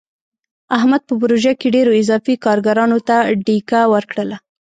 [0.77, 3.15] احمد په پروژه کې ډېرو اضافي کارګرانو ته
[3.45, 4.37] ډیکه ورکړله.